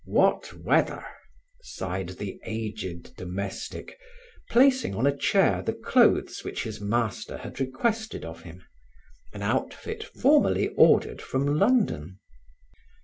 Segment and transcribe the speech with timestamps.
[0.07, 1.05] "What weather!"
[1.61, 3.99] sighed the aged domestic,
[4.49, 8.63] placing on a chair the clothes which his master had requested of him
[9.31, 12.17] an outfit formerly ordered from London.